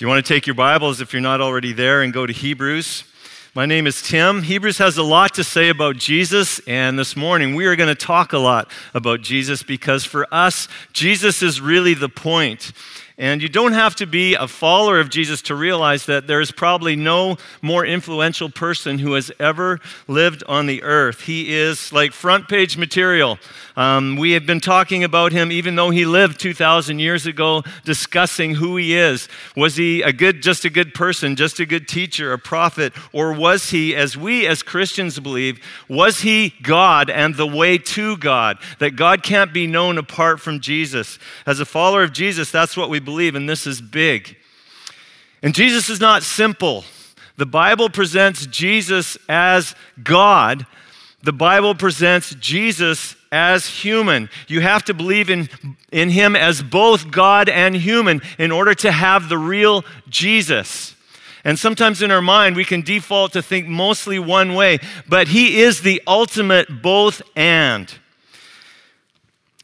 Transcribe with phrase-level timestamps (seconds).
[0.00, 3.04] You want to take your Bibles, if you're not already there, and go to Hebrews.
[3.54, 4.42] My name is Tim.
[4.42, 8.06] Hebrews has a lot to say about Jesus, and this morning we are going to
[8.06, 12.72] talk a lot about Jesus because for us, Jesus is really the point.
[13.20, 16.50] And you don't have to be a follower of Jesus to realize that there is
[16.50, 19.78] probably no more influential person who has ever
[20.08, 21.20] lived on the earth.
[21.20, 23.38] He is like front page material.
[23.76, 28.54] Um, we have been talking about him even though he lived 2,000 years ago, discussing
[28.54, 29.28] who he is.
[29.54, 33.34] Was he a good, just a good person, just a good teacher, a prophet, or
[33.34, 38.56] was he, as we as Christians believe, was he God and the way to God?
[38.78, 41.18] That God can't be known apart from Jesus.
[41.44, 44.36] As a follower of Jesus, that's what we believe believe, and this is big.
[45.42, 46.84] And Jesus is not simple.
[47.36, 50.64] The Bible presents Jesus as God.
[51.24, 54.30] The Bible presents Jesus as human.
[54.46, 55.48] You have to believe in,
[55.90, 60.94] in him as both God and human in order to have the real Jesus.
[61.42, 65.60] And sometimes in our mind, we can default to think mostly one way, but he
[65.62, 67.92] is the ultimate both and.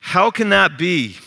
[0.00, 1.18] How can that be?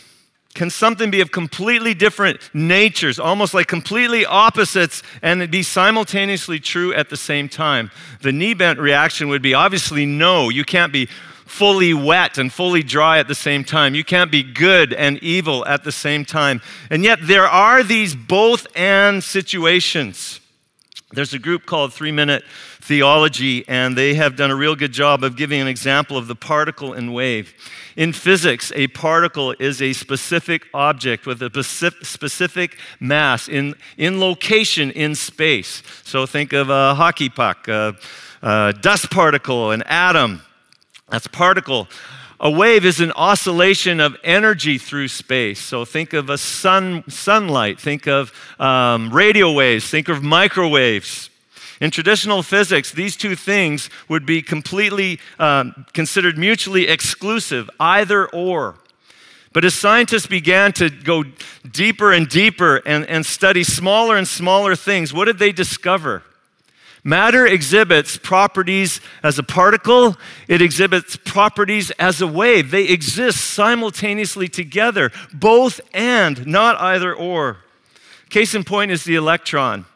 [0.54, 6.92] Can something be of completely different natures, almost like completely opposites, and be simultaneously true
[6.92, 7.90] at the same time?
[8.22, 11.08] The knee bent reaction would be obviously no, you can't be
[11.50, 13.94] fully wet and fully dry at the same time.
[13.94, 16.62] You can't be good and evil at the same time.
[16.90, 20.40] And yet, there are these both and situations.
[21.12, 22.44] There's a group called Three Minute
[22.80, 26.34] Theology, and they have done a real good job of giving an example of the
[26.34, 27.52] particle and wave.
[27.94, 34.90] In physics, a particle is a specific object with a specific mass in, in location
[34.92, 35.82] in space.
[36.04, 37.96] So think of a hockey puck, a,
[38.42, 40.42] a dust particle, an atom.
[41.10, 41.88] That's particle.
[42.42, 45.60] A wave is an oscillation of energy through space.
[45.60, 51.28] So think of a sun, sunlight, think of um, radio waves, think of microwaves.
[51.80, 58.76] In traditional physics, these two things would be completely um, considered mutually exclusive, either or.
[59.52, 61.24] But as scientists began to go
[61.68, 66.22] deeper and deeper and, and study smaller and smaller things, what did they discover?
[67.02, 70.16] Matter exhibits properties as a particle,
[70.48, 72.70] it exhibits properties as a wave.
[72.70, 77.56] They exist simultaneously together, both and, not either or.
[78.28, 79.86] Case in point is the electron.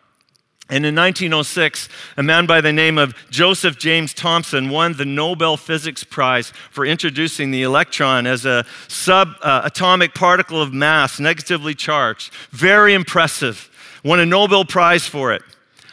[0.70, 5.58] And in 1906, a man by the name of Joseph James Thomson won the Nobel
[5.58, 12.32] Physics Prize for introducing the electron as a subatomic uh, particle of mass, negatively charged.
[12.50, 13.70] Very impressive.
[14.02, 15.42] Won a Nobel Prize for it.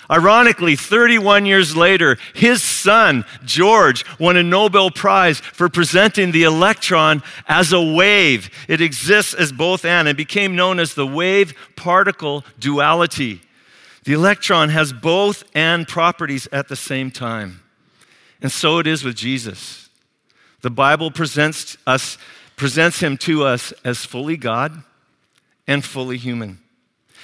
[0.10, 7.24] Ironically, 31 years later, his son, George, won a Nobel Prize for presenting the electron
[7.48, 8.50] as a wave.
[8.68, 13.42] It exists as both and and became known as the wave particle duality.
[14.04, 17.62] The electron has both and properties at the same time.
[18.42, 19.90] And so it is with Jesus.
[20.62, 22.18] The Bible presents us
[22.56, 24.84] presents him to us as fully God
[25.66, 26.60] and fully human.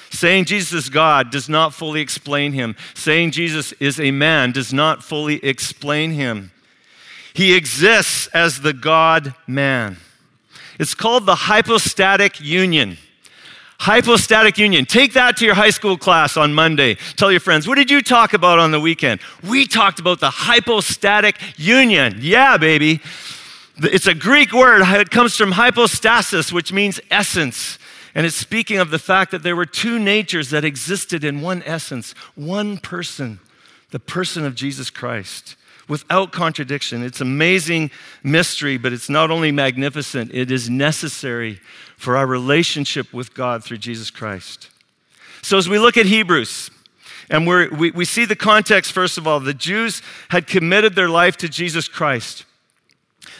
[0.10, 2.76] Saying Jesus is God does not fully explain him.
[2.96, 6.52] Saying Jesus is a man does not fully explain him.
[7.36, 9.98] He exists as the God man.
[10.80, 12.98] It's called the hypostatic union.
[13.80, 14.86] Hypostatic union.
[14.86, 16.96] Take that to your high school class on Monday.
[17.16, 19.22] Tell your friends, what did you talk about on the weekend?
[19.48, 22.18] We talked about the hypostatic union.
[22.20, 23.02] Yeah, baby.
[23.78, 24.82] It's a Greek word.
[24.82, 27.78] It comes from hypostasis, which means essence.
[28.16, 31.62] And it's speaking of the fact that there were two natures that existed in one
[31.64, 33.40] essence, one person,
[33.92, 35.56] the person of Jesus Christ
[35.88, 37.04] without contradiction.
[37.04, 37.92] It's amazing
[38.24, 41.60] mystery, but it's not only magnificent, it is necessary
[41.98, 44.70] for our relationship with God through Jesus Christ.
[45.42, 46.72] So as we look at Hebrews,
[47.30, 51.36] and we we, see the context, first of all, the Jews had committed their life
[51.38, 52.46] to Jesus Christ.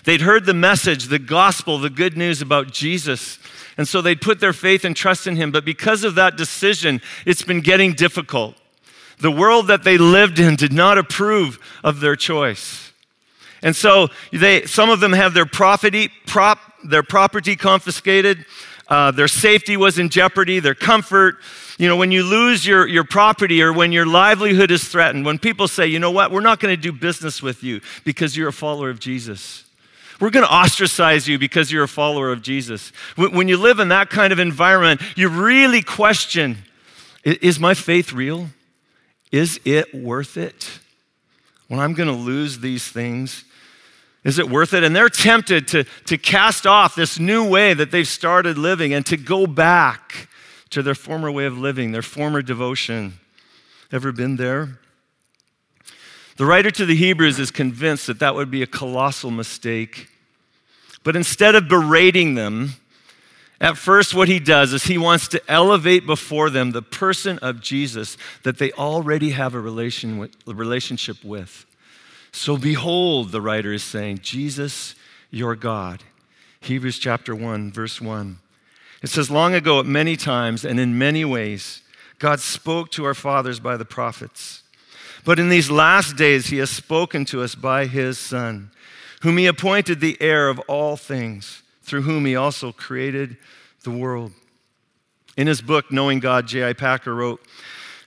[0.04, 3.40] They'd heard the message, the gospel, the good news about Jesus.
[3.78, 5.52] And so they'd put their faith and trust in him.
[5.52, 8.56] But because of that decision, it's been getting difficult.
[9.20, 12.87] The world that they lived in did not approve of their choice.
[13.62, 18.46] And so they, some of them have their, property, prop, their property confiscated.
[18.88, 21.38] Uh, their safety was in jeopardy, their comfort.
[21.78, 25.40] You know, when you lose your, your property or when your livelihood is threatened, when
[25.40, 28.48] people say, you know what, we're not going to do business with you because you're
[28.48, 29.66] a follower of Jesus.
[30.20, 32.92] We're going to ostracize you because you're a follower of Jesus.
[33.16, 36.58] When you live in that kind of environment, you really question
[37.24, 38.50] is my faith real?
[39.32, 40.80] Is it worth it?
[41.68, 43.44] When I'm going to lose these things,
[44.24, 44.84] is it worth it?
[44.84, 49.06] And they're tempted to, to cast off this new way that they've started living and
[49.06, 50.28] to go back
[50.70, 53.20] to their former way of living, their former devotion.
[53.92, 54.80] Ever been there?
[56.36, 60.10] The writer to the Hebrews is convinced that that would be a colossal mistake.
[61.04, 62.74] But instead of berating them,
[63.60, 67.60] at first, what he does is he wants to elevate before them the person of
[67.60, 71.66] Jesus that they already have a, relation with, a relationship with.
[72.32, 74.94] So, behold, the writer is saying, Jesus,
[75.32, 76.04] your God.
[76.62, 78.38] Hebrews chapter 1, verse 1.
[79.02, 81.82] It says, Long ago, at many times and in many ways,
[82.20, 84.62] God spoke to our fathers by the prophets.
[85.26, 88.70] But in these last days, he has spoken to us by his Son,
[89.22, 93.38] whom he appointed the heir of all things through whom he also created
[93.84, 94.34] the world.
[95.38, 96.74] In his book, Knowing God, J.I.
[96.74, 97.42] Packer wrote,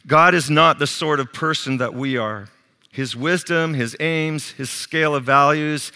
[0.06, 2.48] God is not the sort of person that we are.
[2.92, 5.92] His wisdom, his aims, his scale of values,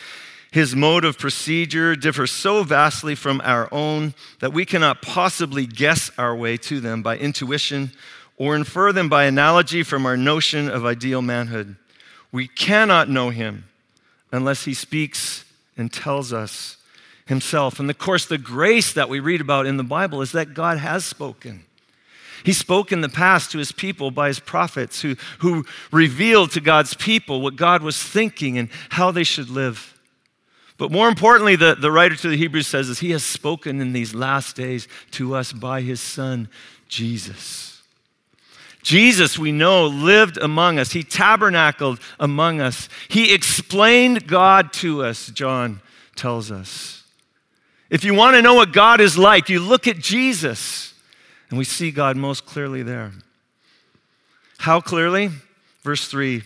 [0.50, 6.10] his mode of procedure differ so vastly from our own that we cannot possibly guess
[6.16, 7.90] our way to them by intuition
[8.38, 11.76] or infer them by analogy from our notion of ideal manhood.
[12.32, 13.64] We cannot know him
[14.32, 15.44] unless he speaks
[15.76, 16.76] and tells us
[17.26, 17.80] himself.
[17.80, 20.78] And of course, the grace that we read about in the Bible is that God
[20.78, 21.64] has spoken.
[22.44, 26.60] He spoke in the past to his people by his prophets who, who revealed to
[26.60, 29.98] God's people what God was thinking and how they should live.
[30.76, 33.92] But more importantly, the, the writer to the Hebrews says is he has spoken in
[33.92, 36.48] these last days to us by his son,
[36.88, 37.82] Jesus.
[38.82, 40.92] Jesus, we know, lived among us.
[40.92, 42.90] He tabernacled among us.
[43.08, 45.80] He explained God to us, John
[46.16, 47.03] tells us.
[47.90, 50.94] If you want to know what God is like, you look at Jesus,
[51.50, 53.12] and we see God most clearly there.
[54.58, 55.30] How clearly?
[55.82, 56.42] Verse 3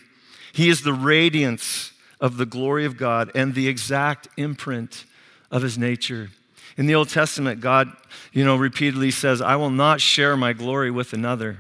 [0.53, 5.05] He is the radiance of the glory of God and the exact imprint
[5.51, 6.31] of his nature.
[6.77, 7.91] In the Old Testament, God,
[8.33, 11.59] you know, repeatedly says, I will not share my glory with another.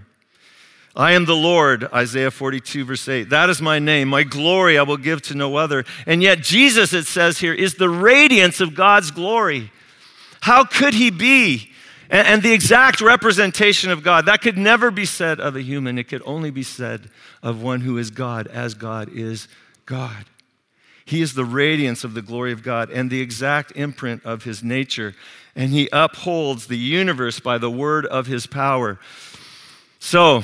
[0.99, 3.31] I am the Lord, Isaiah 42, verse 8.
[3.31, 4.09] That is my name.
[4.09, 5.85] My glory I will give to no other.
[6.07, 9.71] And yet, Jesus, it says here, is the radiance of God's glory.
[10.41, 11.71] How could he be?
[12.11, 14.27] And, and the exact representation of God.
[14.27, 15.99] That could never be said of a human.
[15.99, 17.11] It could only be said
[17.45, 19.47] of one who is God, as God is
[19.87, 20.25] God.
[21.05, 24.65] He is the radiance of the glory of God and the exact imprint of his
[24.65, 25.15] nature.
[25.55, 28.99] And he upholds the universe by the word of his power.
[30.01, 30.43] So,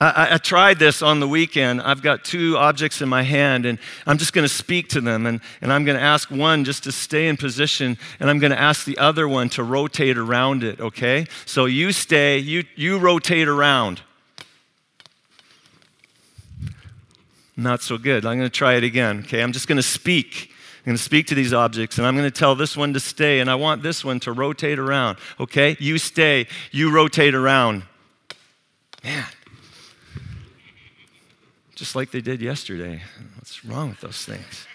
[0.00, 1.82] I, I, tried this on the weekend.
[1.82, 5.26] I've got two objects in my hand, and I'm just going to speak to them.
[5.26, 8.52] And, and I'm going to ask one just to stay in position, and I'm going
[8.52, 11.26] to ask the other one to rotate around it, okay?
[11.46, 14.02] So you stay, you, you rotate around.
[17.56, 18.24] Not so good.
[18.24, 19.42] I'm going to try it again, okay?
[19.42, 20.52] I'm just going to speak.
[20.78, 23.00] I'm going to speak to these objects, and I'm going to tell this one to
[23.00, 25.76] stay, and I want this one to rotate around, okay?
[25.80, 27.82] You stay, you rotate around.
[29.02, 29.26] Man
[31.78, 33.02] just like they did yesterday.
[33.36, 34.66] What's wrong with those things?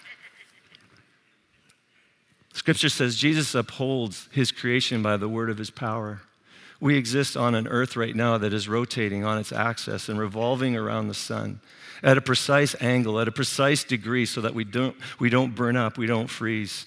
[2.54, 6.22] Scripture says Jesus upholds his creation by the word of his power.
[6.80, 10.76] We exist on an earth right now that is rotating on its axis and revolving
[10.76, 11.60] around the sun
[12.02, 15.76] at a precise angle, at a precise degree, so that we don't, we don't burn
[15.76, 16.86] up, we don't freeze.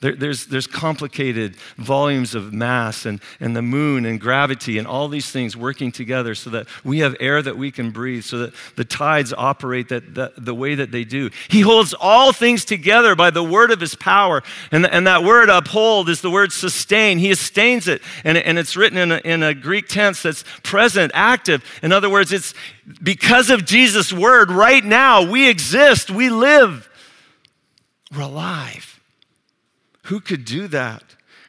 [0.00, 5.08] There, there's, there's complicated volumes of mass and, and the moon and gravity and all
[5.08, 8.54] these things working together so that we have air that we can breathe, so that
[8.76, 11.28] the tides operate that, that, the way that they do.
[11.48, 14.42] He holds all things together by the word of his power.
[14.72, 17.18] And, and that word uphold is the word sustain.
[17.18, 18.00] He sustains it.
[18.24, 21.62] And, and it's written in a, in a Greek tense that's present, active.
[21.82, 22.54] In other words, it's
[23.02, 26.88] because of Jesus' word, right now, we exist, we live,
[28.14, 28.89] we're alive.
[30.04, 31.02] Who could do that?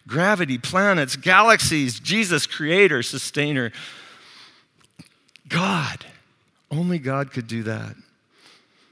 [0.07, 3.71] Gravity, planets, galaxies, Jesus, creator, sustainer.
[5.47, 6.05] God.
[6.69, 7.95] Only God could do that.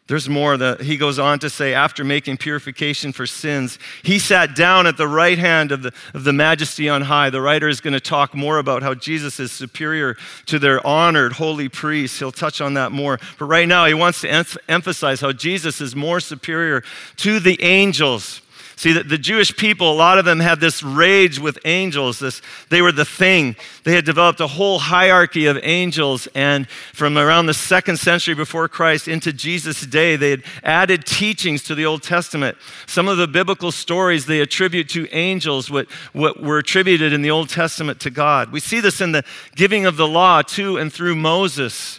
[0.09, 4.55] There's more that he goes on to say after making purification for sins, he sat
[4.55, 7.29] down at the right hand of the, of the majesty on high.
[7.29, 11.33] The writer is going to talk more about how Jesus is superior to their honored
[11.33, 12.17] holy priests.
[12.17, 13.19] He'll touch on that more.
[13.37, 16.83] But right now, he wants to em- emphasize how Jesus is more superior
[17.17, 18.41] to the angels.
[18.79, 22.19] See, the, the Jewish people, a lot of them had this rage with angels.
[22.19, 23.57] This, they were the thing.
[23.83, 26.29] They had developed a whole hierarchy of angels.
[26.33, 31.61] And from around the second century before Christ into Jesus' day, they had added teachings
[31.63, 32.57] to the Old Testament.
[32.87, 37.31] Some of the biblical stories they attribute to angels, what, what were attributed in the
[37.31, 38.49] Old Testament to God.
[38.49, 41.98] We see this in the giving of the law to and through Moses.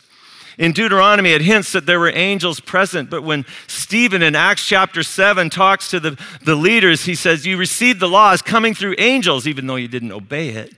[0.60, 5.02] In Deuteronomy, it hints that there were angels present, but when Stephen in Acts chapter
[5.02, 8.96] 7 talks to the, the leaders, he says, You received the law as coming through
[8.98, 10.74] angels, even though you didn't obey it.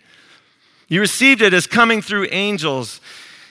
[0.87, 3.01] You received it as coming through angels.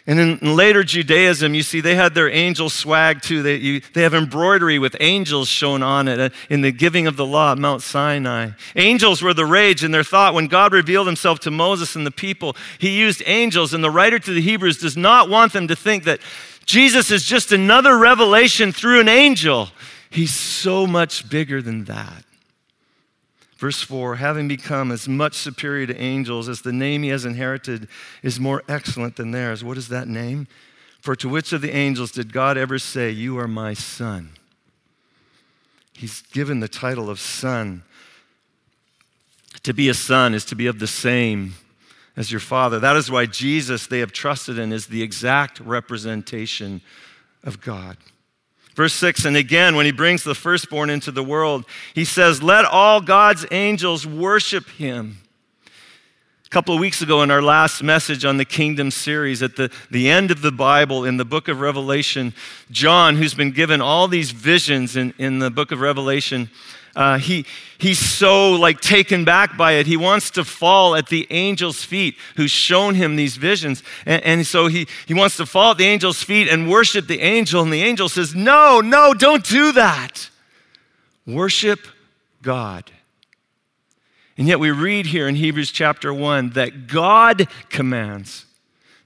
[0.07, 3.43] And in later Judaism, you see they had their angel swag too.
[3.43, 7.17] They, you, they have embroidery with angels shown on it uh, in the giving of
[7.17, 8.49] the law at Mount Sinai.
[8.75, 10.33] Angels were the rage in their thought.
[10.33, 13.75] When God revealed himself to Moses and the people, he used angels.
[13.75, 16.19] And the writer to the Hebrews does not want them to think that
[16.65, 19.69] Jesus is just another revelation through an angel.
[20.09, 22.25] He's so much bigger than that.
[23.61, 27.87] Verse 4 having become as much superior to angels as the name he has inherited
[28.23, 29.63] is more excellent than theirs.
[29.63, 30.47] What is that name?
[30.99, 34.31] For to which of the angels did God ever say, You are my son?
[35.93, 37.83] He's given the title of son.
[39.61, 41.53] To be a son is to be of the same
[42.17, 42.79] as your father.
[42.79, 46.81] That is why Jesus, they have trusted in, is the exact representation
[47.43, 47.97] of God.
[48.75, 52.63] Verse 6, and again, when he brings the firstborn into the world, he says, Let
[52.63, 55.17] all God's angels worship him.
[56.51, 60.09] Couple of weeks ago, in our last message on the kingdom series, at the, the
[60.09, 62.33] end of the Bible, in the book of Revelation,
[62.69, 66.49] John, who's been given all these visions in, in the book of Revelation,
[66.93, 67.45] uh, he,
[67.77, 69.87] he's so like taken back by it.
[69.87, 73.81] He wants to fall at the angel's feet who's shown him these visions.
[74.05, 77.21] And, and so he, he wants to fall at the angel's feet and worship the
[77.21, 77.61] angel.
[77.61, 80.29] And the angel says, No, no, don't do that.
[81.25, 81.79] Worship
[82.41, 82.91] God.
[84.37, 88.45] And yet we read here in Hebrews chapter 1 that God commands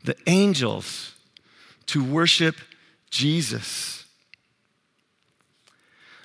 [0.04, 1.14] the angels
[1.88, 2.56] to worship
[3.10, 4.06] Jesus.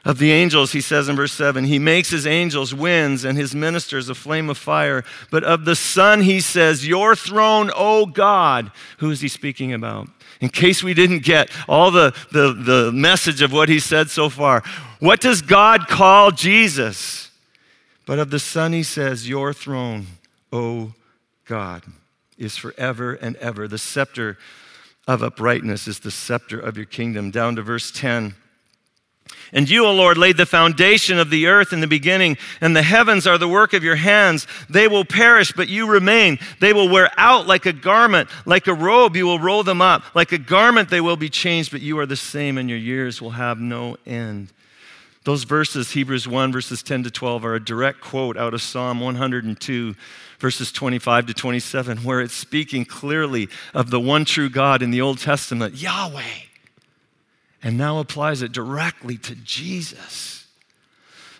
[0.03, 3.55] Of the angels, he says in verse 7, he makes his angels winds and his
[3.55, 5.05] ministers a flame of fire.
[5.31, 8.73] But of the Son, he says, Your throne, O God.
[8.99, 10.09] Who is he speaking about?
[10.41, 14.31] In case we didn't get all the, the, the message of what he said so
[14.31, 14.63] far,
[15.01, 17.30] what does God call Jesus?
[18.11, 20.07] But of the Son, he says, Your throne,
[20.53, 20.95] O
[21.45, 21.85] God,
[22.37, 23.69] is forever and ever.
[23.69, 24.37] The scepter
[25.07, 27.31] of uprightness is the scepter of your kingdom.
[27.31, 28.35] Down to verse 10.
[29.53, 32.83] And you, O Lord, laid the foundation of the earth in the beginning, and the
[32.83, 34.49] heavens are the work of your hands.
[34.69, 36.41] They will perish, but you remain.
[36.59, 38.29] They will wear out like a garment.
[38.45, 40.17] Like a robe, you will roll them up.
[40.17, 43.23] Like a garment, they will be changed, but you are the same, and your years
[43.23, 44.53] will have no end.
[45.25, 49.01] Those verses, Hebrews 1, verses 10 to 12, are a direct quote out of Psalm
[49.01, 49.95] 102,
[50.39, 55.03] verses 25 to 27, where it's speaking clearly of the one true God in the
[55.03, 56.23] Old Testament, Yahweh
[57.63, 60.47] and now applies it directly to Jesus.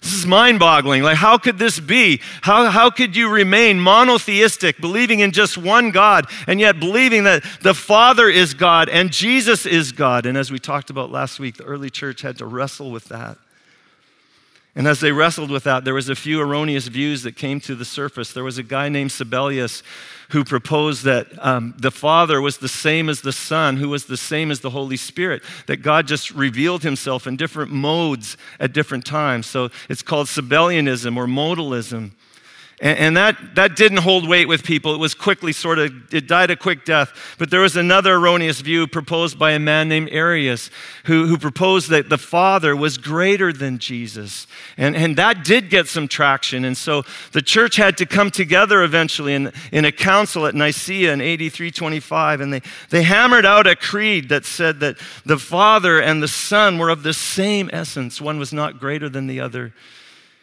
[0.03, 1.03] This is mind boggling.
[1.03, 2.21] Like, how could this be?
[2.41, 7.45] How, how could you remain monotheistic, believing in just one God, and yet believing that
[7.63, 10.25] the Father is God and Jesus is God?
[10.25, 13.37] And as we talked about last week, the early church had to wrestle with that.
[14.77, 17.75] And as they wrestled with that, there was a few erroneous views that came to
[17.75, 18.33] the surface.
[18.33, 19.83] There was a guy named Sabellius
[20.31, 24.17] who proposed that um, the Father was the same as the Son, who was the
[24.17, 29.05] same as the Holy Spirit, that God just revealed himself in different modes at different
[29.05, 29.47] times.
[29.47, 32.13] So it's called Sabellianism or modalism.
[32.81, 34.95] And, and, that, that didn't hold weight with people.
[34.95, 37.37] It was quickly sort of, it died a quick death.
[37.39, 40.71] But there was another erroneous view proposed by a man named Arius
[41.05, 44.47] who, who proposed that the Father was greater than Jesus.
[44.79, 46.65] And, and that did get some traction.
[46.65, 51.13] And so the church had to come together eventually in, in a council at Nicaea
[51.13, 52.41] in AD 325.
[52.41, 54.97] And they, they hammered out a creed that said that
[55.27, 58.23] the Father and the Son were of the same essence.
[58.23, 59.75] One was not greater than the other.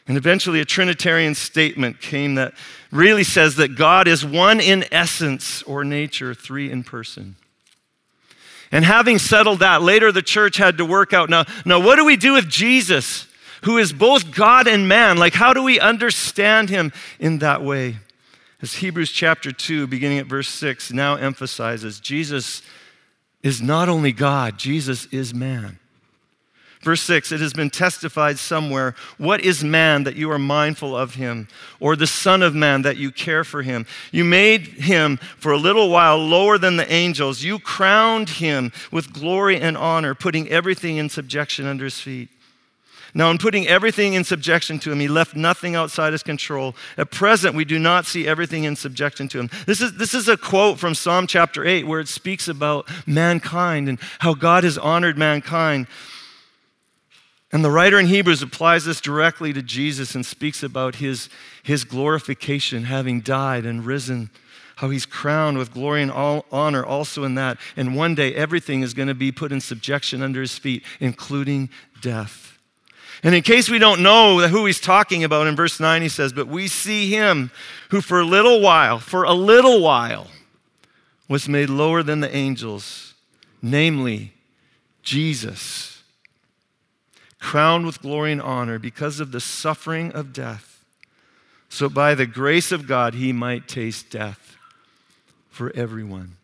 [0.08, 2.54] And eventually, a Trinitarian statement came that
[2.92, 7.36] really says that God is one in essence or nature, three in person.
[8.72, 12.06] And having settled that, later the church had to work out now, now what do
[12.06, 13.28] we do with Jesus,
[13.64, 15.18] who is both God and man?
[15.18, 17.98] Like, how do we understand him in that way?
[18.62, 22.62] As Hebrews chapter 2, beginning at verse 6, now emphasizes Jesus
[23.44, 25.80] is not only God, Jesus is man.
[26.88, 31.16] Verse 6 It has been testified somewhere, What is man that you are mindful of
[31.16, 31.50] him,
[31.82, 33.86] or the Son of Man that you care for him?
[34.14, 37.44] You made him for a little while lower than the angels.
[37.44, 42.30] You crowned him with glory and honor, putting everything in subjection under his feet.
[43.14, 46.74] Now, in putting everything in subjection to him, he left nothing outside his control.
[46.98, 49.50] At present, we do not see everything in subjection to him.
[49.66, 53.90] This is, this is a quote from Psalm chapter 8 where it speaks about mankind
[53.90, 55.88] and how God has honored mankind.
[57.58, 61.28] And the writer in Hebrews applies this directly to Jesus and speaks about his,
[61.64, 64.30] his glorification, having died and risen,
[64.76, 67.58] how he's crowned with glory and all honor also in that.
[67.76, 71.72] And one day everything is going to be put in subjection under his feet, including
[72.00, 72.60] death.
[73.24, 76.34] And in case we don't know who he's talking about, in verse 9 he says,
[76.34, 77.50] But we see him
[77.90, 80.28] who for a little while, for a little while,
[81.28, 83.16] was made lower than the angels,
[83.64, 84.34] namely
[85.02, 85.97] Jesus,
[87.40, 90.84] crowned with glory and honor because of the suffering of death,
[91.70, 94.56] so by the grace of God he might taste death
[95.50, 96.38] for everyone.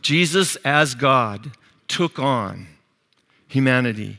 [0.00, 1.52] Jesus, as God,
[1.88, 2.66] took on
[3.48, 4.18] humanity.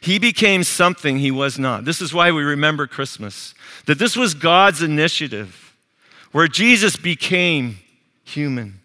[0.00, 1.84] He became something he was not.
[1.84, 3.54] This is why we remember Christmas,
[3.86, 5.74] that this was God's initiative,
[6.32, 7.78] where Jesus became
[8.24, 8.80] human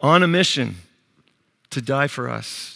[0.00, 0.76] on a mission
[1.70, 2.75] to die for us.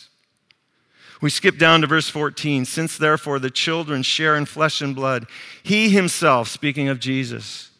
[1.21, 2.65] We skip down to verse 14.
[2.65, 5.27] Since therefore the children share in flesh and blood,
[5.63, 7.71] he himself, speaking of Jesus,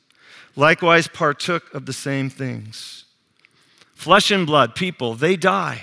[0.57, 3.05] likewise partook of the same things.
[3.95, 5.83] Flesh and blood, people, they die.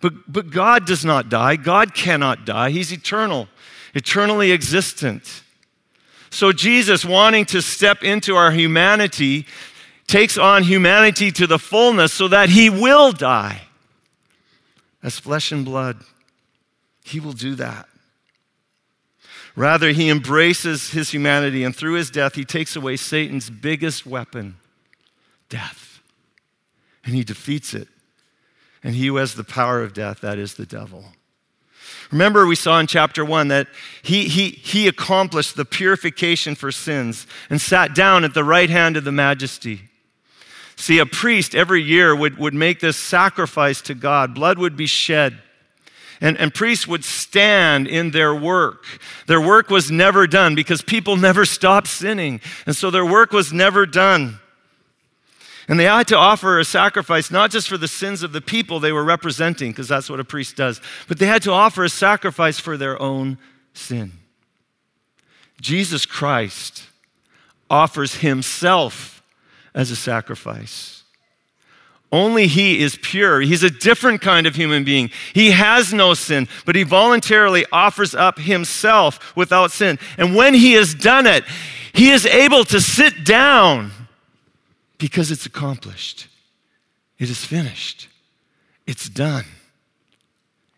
[0.00, 1.56] But, but God does not die.
[1.56, 2.70] God cannot die.
[2.70, 3.48] He's eternal,
[3.94, 5.42] eternally existent.
[6.30, 9.46] So Jesus, wanting to step into our humanity,
[10.06, 13.62] takes on humanity to the fullness so that he will die
[15.02, 15.98] as flesh and blood.
[17.08, 17.88] He will do that.
[19.56, 24.56] Rather, he embraces his humanity, and through his death, he takes away Satan's biggest weapon
[25.48, 26.00] death.
[27.04, 27.88] And he defeats it.
[28.84, 31.06] And he who has the power of death, that is the devil.
[32.12, 33.66] Remember, we saw in chapter one that
[34.02, 38.96] he, he, he accomplished the purification for sins and sat down at the right hand
[38.96, 39.82] of the majesty.
[40.76, 44.34] See, a priest every year would, would make this sacrifice to God.
[44.34, 45.38] Blood would be shed.
[46.20, 48.84] And, and priests would stand in their work.
[49.26, 52.40] Their work was never done because people never stopped sinning.
[52.66, 54.40] And so their work was never done.
[55.68, 58.80] And they had to offer a sacrifice not just for the sins of the people
[58.80, 61.90] they were representing, because that's what a priest does, but they had to offer a
[61.90, 63.38] sacrifice for their own
[63.74, 64.12] sin.
[65.60, 66.84] Jesus Christ
[67.68, 69.22] offers himself
[69.74, 70.97] as a sacrifice.
[72.10, 73.40] Only He is pure.
[73.40, 75.10] He's a different kind of human being.
[75.34, 79.98] He has no sin, but He voluntarily offers up Himself without sin.
[80.16, 81.44] And when He has done it,
[81.92, 83.90] He is able to sit down
[84.96, 86.28] because it's accomplished.
[87.18, 88.08] It is finished.
[88.86, 89.44] It's done.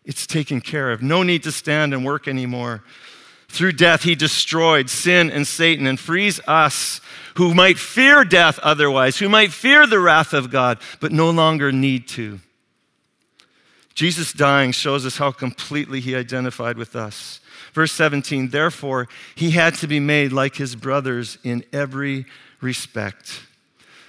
[0.03, 1.01] It's taken care of.
[1.01, 2.83] No need to stand and work anymore.
[3.51, 7.01] Through death, he destroyed sin and Satan and frees us
[7.35, 11.69] who might fear death otherwise, who might fear the wrath of God, but no longer
[11.69, 12.39] need to.
[13.93, 17.41] Jesus dying shows us how completely he identified with us.
[17.73, 22.25] Verse 17, therefore, he had to be made like his brothers in every
[22.61, 23.41] respect.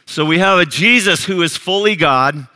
[0.07, 2.47] So we have a Jesus who is fully God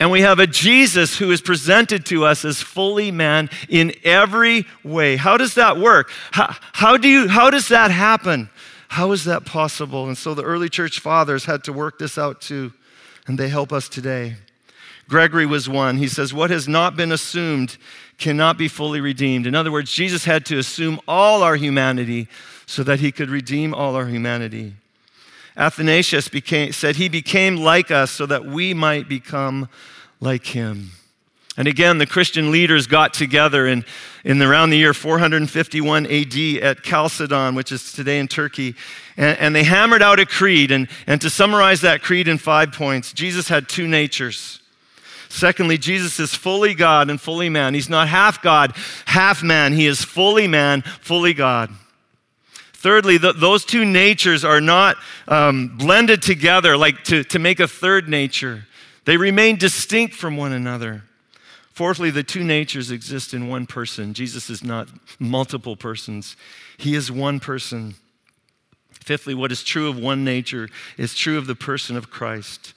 [0.00, 4.64] and we have a Jesus who is presented to us as fully man in every
[4.82, 5.16] way.
[5.16, 6.10] How does that work?
[6.30, 8.48] How, how, do you, how does that happen?
[8.88, 10.08] How is that possible?
[10.08, 12.72] And so the early church fathers had to work this out too,
[13.26, 14.36] and they help us today.
[15.06, 15.98] Gregory was one.
[15.98, 17.76] He says, What has not been assumed
[18.16, 19.46] cannot be fully redeemed.
[19.46, 22.26] In other words, Jesus had to assume all our humanity
[22.64, 24.74] so that he could redeem all our humanity.
[25.60, 29.68] Athanasius became, said he became like us so that we might become
[30.18, 30.92] like him.
[31.56, 33.84] And again, the Christian leaders got together in,
[34.24, 38.74] in around the year 451 AD at Chalcedon, which is today in Turkey,
[39.18, 40.70] and, and they hammered out a creed.
[40.70, 44.60] And, and to summarize that creed in five points, Jesus had two natures.
[45.28, 47.74] Secondly, Jesus is fully God and fully man.
[47.74, 49.74] He's not half God, half man.
[49.74, 51.70] He is fully man, fully God.
[52.80, 54.96] Thirdly, the, those two natures are not
[55.28, 58.64] um, blended together like to, to make a third nature,
[59.04, 61.02] they remain distinct from one another.
[61.72, 64.14] Fourthly, the two natures exist in one person.
[64.14, 64.88] Jesus is not
[65.18, 66.36] multiple persons,
[66.78, 67.96] He is one person.
[68.92, 72.72] Fifthly, what is true of one nature is true of the person of Christ.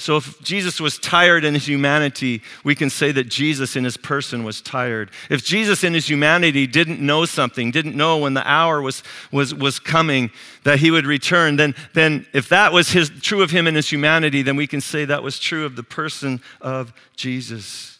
[0.00, 3.98] So if Jesus was tired in his humanity, we can say that Jesus in his
[3.98, 5.10] person was tired.
[5.28, 9.54] If Jesus in his humanity didn't know something, didn't know when the hour was, was,
[9.54, 10.30] was coming
[10.64, 13.92] that he would return, then, then if that was his, true of him in his
[13.92, 17.98] humanity, then we can say that was true of the person of Jesus.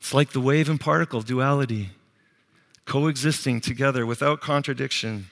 [0.00, 1.90] It's like the wave and particle duality,
[2.86, 5.26] coexisting together without contradiction,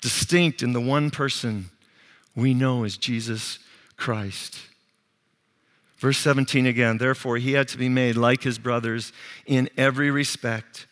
[0.00, 1.68] distinct in the one person
[2.34, 3.58] we know as Jesus
[3.98, 4.58] Christ.
[6.02, 9.12] Verse 17 again, therefore, he had to be made like his brothers
[9.46, 10.88] in every respect,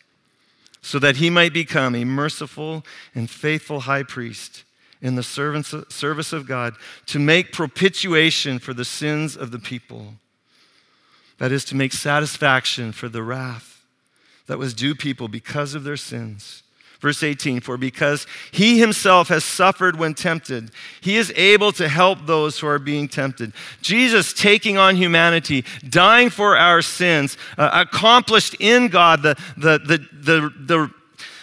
[0.81, 4.63] so that he might become a merciful and faithful high priest
[5.01, 6.75] in the service of God
[7.07, 10.13] to make propitiation for the sins of the people.
[11.39, 13.83] That is, to make satisfaction for the wrath
[14.47, 16.63] that was due people because of their sins.
[17.01, 20.69] Verse 18, for because he himself has suffered when tempted,
[21.01, 23.53] he is able to help those who are being tempted.
[23.81, 29.97] Jesus taking on humanity, dying for our sins, uh, accomplished in God the, the, the,
[30.13, 30.93] the, the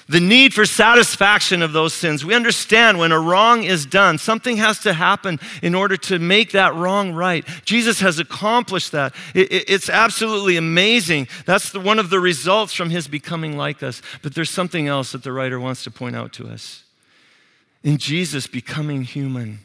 [0.08, 2.24] the need for satisfaction of those sins.
[2.24, 6.52] We understand when a wrong is done, something has to happen in order to make
[6.52, 7.46] that wrong right.
[7.64, 9.14] Jesus has accomplished that.
[9.34, 11.28] It, it, it's absolutely amazing.
[11.44, 14.00] That's the, one of the results from his becoming like us.
[14.22, 16.84] But there's something else that the writer wants to point out to us.
[17.82, 19.60] In Jesus becoming human,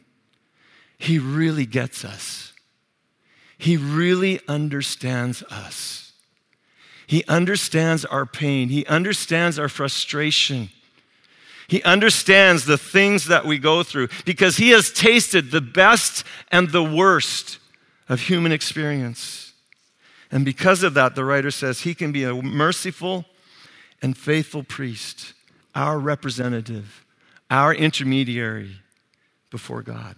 [0.97, 2.53] he really gets us.
[3.57, 6.12] He really understands us.
[7.07, 8.69] He understands our pain.
[8.69, 10.69] He understands our frustration.
[11.67, 16.69] He understands the things that we go through because he has tasted the best and
[16.69, 17.59] the worst
[18.09, 19.53] of human experience.
[20.31, 23.25] And because of that, the writer says he can be a merciful
[24.01, 25.33] and faithful priest,
[25.73, 27.05] our representative,
[27.49, 28.77] our intermediary
[29.49, 30.15] before God.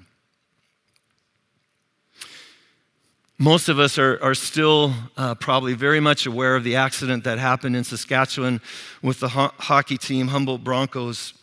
[3.38, 7.38] Most of us are, are still uh, probably very much aware of the accident that
[7.38, 8.62] happened in Saskatchewan
[9.02, 11.34] with the ho- hockey team, Humboldt Broncos.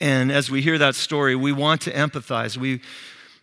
[0.00, 2.56] And as we hear that story, we want to empathize.
[2.56, 2.80] We,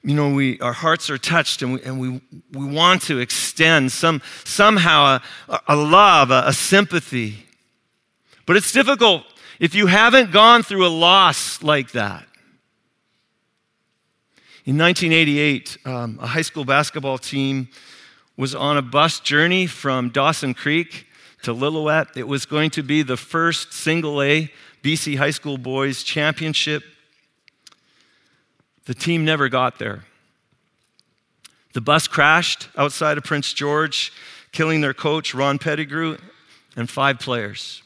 [0.04, 2.21] you know, we, our hearts are touched and we, and we,
[2.52, 7.45] we want to extend some, somehow a, a love, a, a sympathy.
[8.45, 9.23] But it's difficult
[9.62, 12.26] if you haven't gone through a loss like that.
[14.68, 17.70] In 1988, um, a high school basketball team
[18.36, 21.08] was on a bus journey from Dawson Creek
[21.44, 22.18] to Lillooet.
[22.18, 24.52] It was going to be the first single A
[24.84, 26.84] BC High School Boys Championship.
[28.88, 30.04] The team never got there.
[31.72, 34.12] The bus crashed outside of Prince George,
[34.52, 36.18] killing their coach, Ron Pettigrew,
[36.76, 37.84] and five players.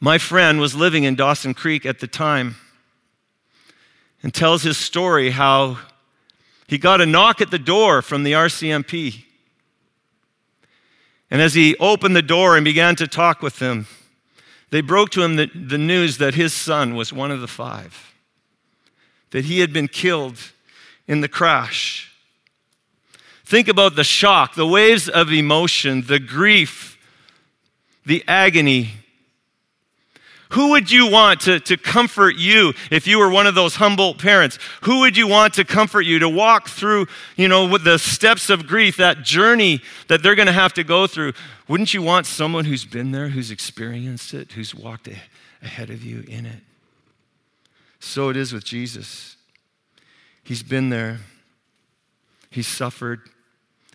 [0.00, 2.56] My friend was living in Dawson Creek at the time
[4.22, 5.78] and tells his story how
[6.66, 9.24] he got a knock at the door from the RCMP.
[11.30, 13.86] And as he opened the door and began to talk with them,
[14.70, 18.14] they broke to him the, the news that his son was one of the five,
[19.30, 20.38] that he had been killed
[21.08, 22.12] in the crash.
[23.44, 26.98] Think about the shock, the waves of emotion, the grief,
[28.06, 28.92] the agony,
[30.50, 34.18] who would you want to, to comfort you if you were one of those Humboldt
[34.18, 34.58] parents?
[34.82, 38.50] Who would you want to comfort you to walk through, you know, with the steps
[38.50, 41.34] of grief, that journey that they're going to have to go through?
[41.68, 45.08] Wouldn't you want someone who's been there, who's experienced it, who's walked
[45.62, 46.62] ahead of you in it?
[48.00, 49.36] So it is with Jesus.
[50.42, 51.20] He's been there.
[52.50, 53.20] He suffered.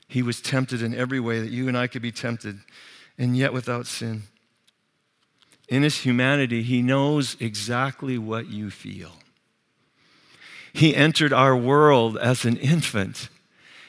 [0.07, 2.59] He was tempted in every way that you and I could be tempted,
[3.17, 4.23] and yet without sin.
[5.67, 9.11] In his humanity, he knows exactly what you feel.
[10.73, 13.29] He entered our world as an infant.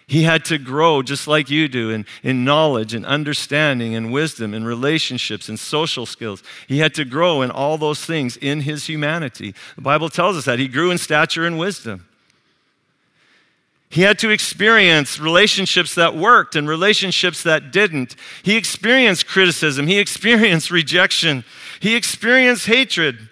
[0.06, 4.54] He had to grow just like you do in, in knowledge and understanding and wisdom
[4.54, 6.44] and relationships and social skills.
[6.68, 9.52] He had to grow in all those things in his humanity.
[9.74, 10.60] The Bible tells us that.
[10.60, 12.06] He grew in stature and wisdom.
[13.88, 18.14] He had to experience relationships that worked and relationships that didn't.
[18.44, 19.86] He experienced criticism.
[19.86, 21.44] He experienced rejection.
[21.80, 23.28] He experienced hatred.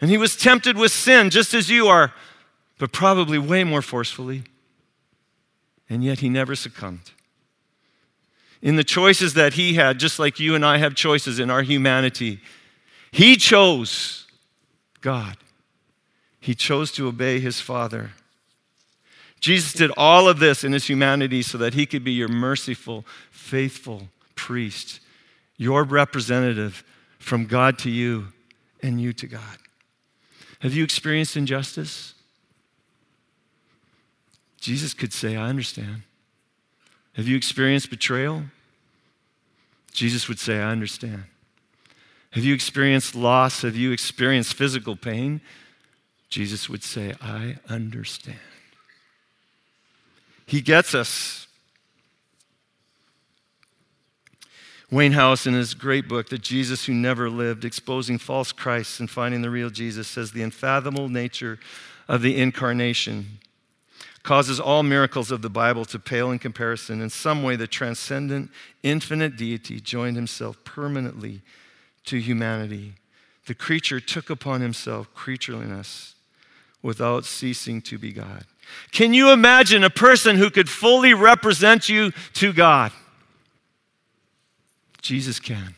[0.00, 2.12] And he was tempted with sin, just as you are,
[2.78, 4.42] but probably way more forcefully.
[5.88, 7.12] And yet he never succumbed.
[8.60, 11.62] In the choices that he had, just like you and I have choices in our
[11.62, 12.40] humanity,
[13.10, 14.26] he chose
[15.00, 15.36] God.
[16.40, 18.12] He chose to obey his Father.
[19.40, 23.04] Jesus did all of this in his humanity so that he could be your merciful,
[23.30, 25.00] faithful priest,
[25.56, 26.82] your representative
[27.24, 28.28] from God to you
[28.82, 29.58] and you to God.
[30.60, 32.12] Have you experienced injustice?
[34.60, 36.02] Jesus could say, I understand.
[37.14, 38.42] Have you experienced betrayal?
[39.92, 41.24] Jesus would say, I understand.
[42.32, 43.62] Have you experienced loss?
[43.62, 45.40] Have you experienced physical pain?
[46.28, 48.38] Jesus would say, I understand.
[50.44, 51.43] He gets us.
[54.90, 59.10] Wayne House, in his great book, The Jesus Who Never Lived, Exposing False Christs and
[59.10, 61.58] Finding the Real Jesus, says the unfathomable nature
[62.06, 63.38] of the incarnation
[64.24, 67.00] causes all miracles of the Bible to pale in comparison.
[67.00, 68.50] In some way, the transcendent,
[68.82, 71.42] infinite deity joined himself permanently
[72.06, 72.94] to humanity.
[73.46, 76.14] The creature took upon himself creatureliness
[76.82, 78.44] without ceasing to be God.
[78.92, 82.92] Can you imagine a person who could fully represent you to God?
[85.04, 85.74] Jesus can.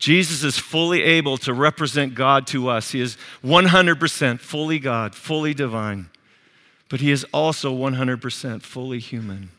[0.00, 2.90] Jesus is fully able to represent God to us.
[2.90, 6.10] He is 100% fully God, fully divine,
[6.88, 9.50] but he is also 100% fully human.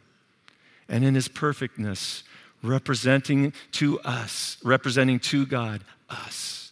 [0.89, 2.23] And in his perfectness,
[2.61, 6.71] representing to us, representing to God, us,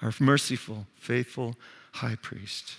[0.00, 1.54] our merciful, faithful
[1.92, 2.76] high priest.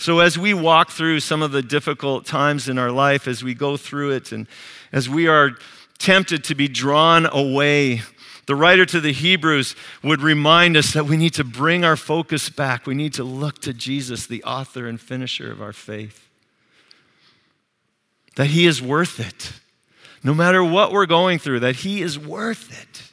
[0.00, 3.52] So, as we walk through some of the difficult times in our life, as we
[3.52, 4.46] go through it, and
[4.92, 5.52] as we are
[5.98, 8.02] tempted to be drawn away,
[8.46, 12.48] the writer to the Hebrews would remind us that we need to bring our focus
[12.48, 12.86] back.
[12.86, 16.28] We need to look to Jesus, the author and finisher of our faith.
[18.36, 19.52] That he is worth it.
[20.24, 23.09] No matter what we're going through, that he is worth it.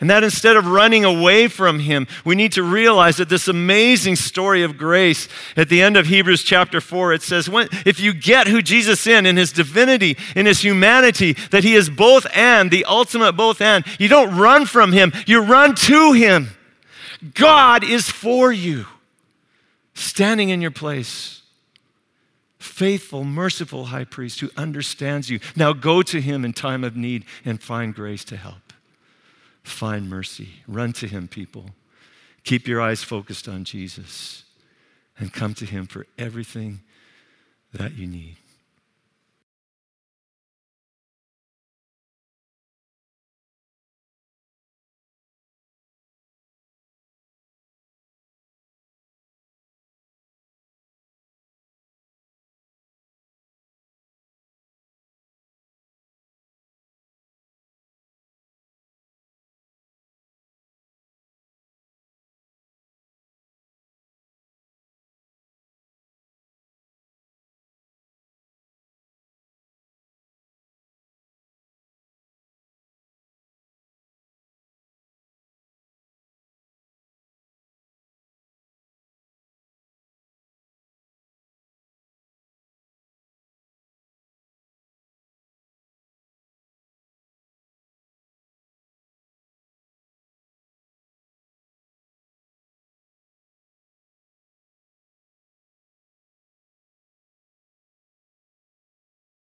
[0.00, 4.14] And that instead of running away from him, we need to realize that this amazing
[4.14, 8.14] story of grace at the end of Hebrews chapter 4, it says, when, if you
[8.14, 12.70] get who Jesus is in his divinity, in his humanity, that he is both and,
[12.70, 16.50] the ultimate both and, you don't run from him, you run to him.
[17.34, 18.86] God is for you,
[19.94, 21.42] standing in your place.
[22.60, 25.40] Faithful, merciful high priest who understands you.
[25.56, 28.67] Now go to him in time of need and find grace to help
[29.68, 30.48] find mercy.
[30.66, 31.70] Run to him, people.
[32.44, 34.44] Keep your eyes focused on Jesus
[35.18, 36.80] and come to him for everything
[37.72, 38.36] that you need.